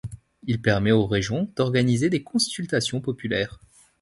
Il 0.47 0.59
permet 0.63 0.91
aux 0.91 1.05
régions 1.05 1.47
d'organiser 1.55 2.09
des 2.09 2.23
consultations 2.23 3.01
populaires. 3.01 3.59